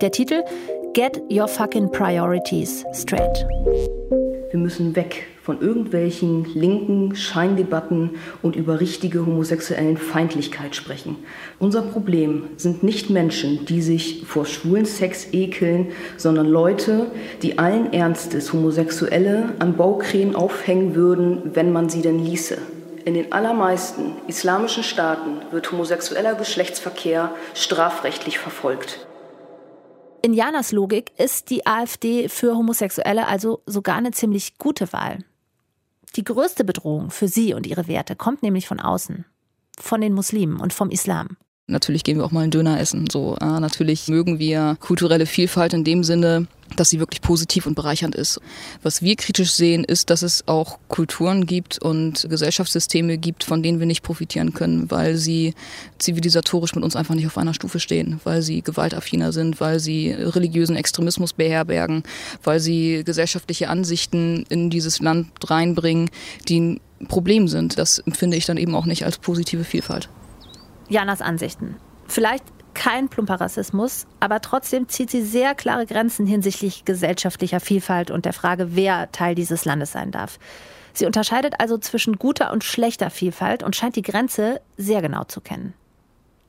Der 0.01 0.11
Titel 0.11 0.43
Get 0.95 1.23
Your 1.31 1.49
Fucking 1.49 1.91
Priorities 1.91 2.85
Straight. 2.95 3.47
Wir 4.51 4.59
müssen 4.59 4.97
weg 4.97 5.29
von 5.43 5.61
irgendwelchen 5.61 6.45
linken 6.55 7.15
Scheindebatten 7.15 8.11
und 8.43 8.57
über 8.57 8.81
richtige 8.81 9.25
homosexuellen 9.25 9.97
Feindlichkeit 9.97 10.75
sprechen. 10.75 11.17
Unser 11.61 11.83
Problem 11.83 12.49
sind 12.57 12.83
nicht 12.83 13.11
Menschen, 13.11 13.65
die 13.65 13.81
sich 13.81 14.25
vor 14.27 14.47
schwulen 14.47 14.87
Sex 14.87 15.29
ekeln, 15.33 15.93
sondern 16.17 16.49
Leute, 16.49 17.13
die 17.43 17.59
allen 17.59 17.93
Ernstes 17.93 18.53
Homosexuelle 18.53 19.55
an 19.61 19.77
Baukränen 19.77 20.35
aufhängen 20.35 20.97
würden, 20.97 21.53
wenn 21.55 21.73
man 21.73 21.89
sie 21.89 22.03
denn 22.03 22.19
ließe. 22.19 22.59
In 23.05 23.15
den 23.15 23.31
allermeisten 23.31 24.17
islamischen 24.27 24.83
Staaten 24.83 25.43
wird 25.53 25.71
homosexueller 25.71 26.35
Geschlechtsverkehr 26.35 27.33
strafrechtlich 27.55 28.41
verfolgt. 28.41 29.07
In 30.23 30.35
Janas 30.35 30.71
Logik 30.73 31.13
ist 31.19 31.49
die 31.49 31.67
AfD 31.67 32.29
für 32.29 32.55
Homosexuelle 32.55 33.27
also 33.27 33.63
sogar 33.65 33.97
eine 33.97 34.11
ziemlich 34.11 34.59
gute 34.59 34.93
Wahl. 34.93 35.25
Die 36.17 36.25
größte 36.25 36.63
Bedrohung 36.65 37.11
für 37.11 37.27
sie 37.27 37.55
und 37.55 37.67
ihre 37.67 37.89
Werte 37.89 38.17
kommt 38.17 38.43
nämlich 38.43 38.69
von 38.69 38.81
außen, 38.81 39.25
von 39.79 40.01
den 40.03 40.13
Muslimen 40.13 40.61
und 40.61 40.75
vom 40.75 40.91
Islam. 40.91 41.39
Natürlich 41.71 42.05
gehen 42.05 42.19
wir 42.19 42.25
auch 42.25 42.33
mal 42.33 42.43
einen 42.43 42.51
Döner 42.51 42.81
essen. 42.81 43.07
So, 43.11 43.37
äh, 43.41 43.61
natürlich 43.61 44.09
mögen 44.09 44.39
wir 44.39 44.77
kulturelle 44.81 45.27
Vielfalt 45.27 45.73
in 45.73 45.85
dem 45.85 46.05
Sinne, 46.05 46.47
dass 46.77 46.91
sie 46.91 47.01
wirklich 47.01 47.21
positiv 47.21 47.67
und 47.67 47.75
bereichernd 47.75 48.15
ist. 48.15 48.41
Was 48.83 49.03
wir 49.03 49.17
kritisch 49.17 49.53
sehen, 49.53 49.85
ist, 49.85 50.11
dass 50.11 50.23
es 50.23 50.47
auch 50.47 50.79
Kulturen 50.89 51.47
gibt 51.47 51.81
und 51.83 52.29
Gesellschaftssysteme 52.29 53.19
gibt, 53.19 53.45
von 53.45 53.63
denen 53.63 53.81
wir 53.81 53.87
nicht 53.87 54.03
profitieren 54.03 54.53
können, 54.53 54.91
weil 54.91 55.17
sie 55.17 55.55
zivilisatorisch 55.99 56.75
mit 56.75 56.85
uns 56.85 56.97
einfach 56.97 57.15
nicht 57.15 57.27
auf 57.27 57.39
einer 57.39 57.55
Stufe 57.55 57.81
stehen, 57.81 58.21
weil 58.25 58.43
sie 58.43 58.63
gewaltaffiner 58.63 59.33
sind, 59.33 59.61
weil 59.61 59.81
sie 59.81 60.13
religiösen 60.13 60.77
Extremismus 60.77 61.33
beherbergen, 61.33 62.03
weil 62.45 62.61
sie 62.61 63.03
gesellschaftliche 63.05 63.69
Ansichten 63.69 64.45
in 64.49 64.71
dieses 64.71 65.01
Land 65.01 65.29
reinbringen, 65.45 66.11
die 66.49 66.61
ein 66.61 66.81
Problem 67.09 67.49
sind. 67.49 67.79
Das 67.79 67.99
empfinde 67.99 68.37
ich 68.37 68.47
dann 68.47 68.57
eben 68.57 68.75
auch 68.75 68.87
nicht 68.87 69.05
als 69.05 69.19
positive 69.19 69.65
Vielfalt. 69.65 70.09
Janas 70.91 71.23
Ansichten. 71.23 71.77
Vielleicht 72.07 72.45
kein 72.75 73.09
plumper 73.09 73.41
Rassismus, 73.41 74.07
aber 74.21 74.41
trotzdem 74.41 74.89
zieht 74.89 75.11
sie 75.11 75.23
sehr 75.23 75.55
klare 75.55 75.87
Grenzen 75.87 76.27
hinsichtlich 76.27 76.85
gesellschaftlicher 76.85 77.61
Vielfalt 77.61 78.11
und 78.11 78.25
der 78.25 78.33
Frage, 78.33 78.75
wer 78.77 79.11
Teil 79.13 79.35
dieses 79.35 79.65
Landes 79.65 79.93
sein 79.93 80.11
darf. 80.11 80.39
Sie 80.93 81.07
unterscheidet 81.07 81.55
also 81.59 81.79
zwischen 81.79 82.19
guter 82.19 82.53
und 82.53 82.65
schlechter 82.65 83.11
Vielfalt 83.11 83.63
und 83.63 83.77
scheint 83.77 83.97
die 83.97 84.03
Grenze 84.03 84.61
sehr 84.77 85.03
genau 85.03 85.25
zu 85.25 85.41
kennen. 85.41 85.75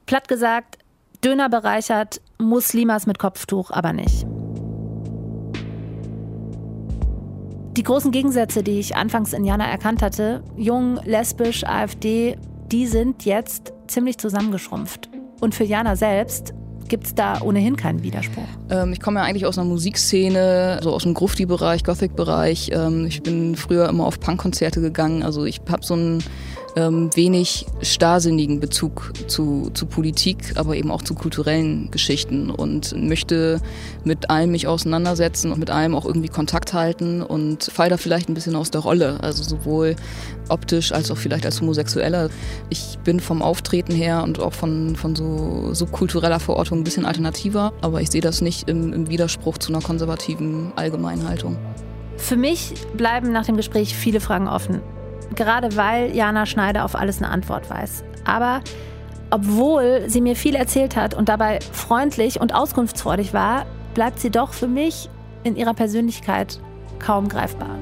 Platt 0.08 0.28
gesagt, 0.28 0.80
Döner 1.24 1.50
bereichert, 1.50 2.22
Muslimas 2.40 3.06
mit 3.06 3.20
Kopftuch 3.20 3.70
aber 3.70 3.94
nicht. 3.94 4.26
Die 7.78 7.84
großen 7.84 8.12
Gegensätze, 8.12 8.64
die 8.64 8.80
ich 8.80 8.96
anfangs 8.96 9.32
in 9.32 9.46
Jana 9.46 9.66
erkannt 9.66 10.02
hatte, 10.02 10.44
jung, 10.58 11.00
lesbisch, 11.06 11.64
AfD, 11.64 12.38
die 12.72 12.88
sind 12.88 13.26
jetzt 13.26 13.74
ziemlich 13.88 14.18
zusammengeschrumpft. 14.18 15.10
Und 15.42 15.56
für 15.56 15.64
Jana 15.64 15.96
selbst 15.96 16.54
gibt 16.88 17.06
es 17.06 17.16
da 17.16 17.42
ohnehin 17.42 17.78
keinen 17.78 18.04
Widerspruch. 18.04 18.48
Ähm, 18.70 18.92
ich 18.94 19.00
komme 19.00 19.20
ja 19.20 19.26
eigentlich 19.26 19.46
aus 19.46 19.58
einer 19.58 19.68
Musikszene, 19.68 20.80
so 20.84 20.92
aus 20.94 21.04
dem 21.04 21.14
Grufti-Bereich, 21.14 21.84
Gothic-Bereich. 21.84 22.72
Ähm, 22.74 23.06
ich 23.06 23.24
bin 23.24 23.56
früher 23.56 23.88
immer 23.90 24.06
auf 24.06 24.20
Punkkonzerte 24.20 24.82
gegangen. 24.82 25.24
Also 25.24 25.46
ich 25.46 25.62
habe 25.70 25.86
so 25.86 25.96
ein 25.96 26.24
ähm, 26.76 27.10
wenig 27.16 27.66
starrsinnigen 27.82 28.60
Bezug 28.60 29.12
zu, 29.28 29.70
zu 29.74 29.86
Politik, 29.86 30.54
aber 30.56 30.76
eben 30.76 30.92
auch 30.92 31.02
zu 31.02 31.16
kulturellen 31.16 31.92
Geschichten 31.92 32.50
und 32.50 32.96
möchte 32.96 33.60
mit 34.04 34.30
allem 34.30 34.52
mich 34.52 34.68
auseinandersetzen 34.68 35.52
und 35.52 35.60
mit 35.60 35.70
allem 35.70 35.96
auch 35.96 36.06
irgendwie 36.06 36.30
Kontakt 36.30 36.74
halten 36.74 37.22
und 37.22 37.66
fall 37.66 37.90
da 37.90 37.98
vielleicht 37.98 38.30
ein 38.30 38.34
bisschen 38.34 38.56
aus 38.56 38.72
der 38.72 38.82
Rolle, 38.82 39.20
also 39.22 39.44
sowohl 39.44 39.96
optisch 40.50 40.92
als 40.92 41.12
auch 41.12 41.18
vielleicht 41.18 41.46
als 41.46 41.62
Homosexueller. 41.62 42.30
Ich 42.70 42.98
bin 43.04 43.20
vom 43.20 43.42
Auftreten 43.42 43.94
her 43.94 44.24
und 44.24 44.40
auch 44.40 44.54
von, 44.54 44.96
von 44.96 45.16
so 45.16 45.74
subkultureller 45.74 46.40
Verortung 46.40 46.80
ein 46.80 46.84
bisschen 46.84 47.06
alternativer, 47.06 47.74
aber 47.82 48.02
ich 48.02 48.10
sehe 48.10 48.22
das 48.22 48.42
nicht 48.42 48.70
im, 48.70 48.94
im 48.94 49.10
Widerspruch 49.10 49.58
zu 49.58 49.74
einer 49.74 49.82
konservativen 49.82 50.72
Allgemeinhaltung. 50.76 51.58
Für 52.18 52.38
mich 52.38 52.74
bleiben 52.96 53.32
nach 53.32 53.46
dem 53.46 53.58
Gespräch 53.58 53.96
viele 53.96 54.20
Fragen 54.20 54.48
offen 54.48 54.82
gerade 55.36 55.76
weil 55.76 56.16
Jana 56.16 56.46
Schneider 56.46 56.86
auf 56.86 56.96
alles 56.96 57.18
eine 57.18 57.30
Antwort 57.30 57.70
weiß. 57.70 58.04
Aber 58.26 58.62
obwohl 59.30 60.04
sie 60.08 60.22
mir 60.22 60.36
viel 60.36 60.56
erzählt 60.56 60.96
hat 60.96 61.14
und 61.14 61.30
dabei 61.30 61.60
freundlich 61.72 62.40
und 62.40 62.54
auskunftsfreudig 62.54 63.34
war, 63.34 63.66
bleibt 63.94 64.20
sie 64.20 64.30
doch 64.30 64.54
für 64.54 64.68
mich 64.68 65.10
in 65.44 65.56
ihrer 65.56 65.74
Persönlichkeit 65.74 66.60
kaum 67.00 67.30
greifbar. 67.30 67.78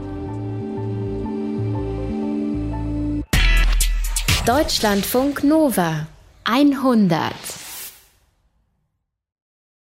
Deutschlandfunk 4.45 5.43
Nova 5.43 6.07
100 6.43 7.33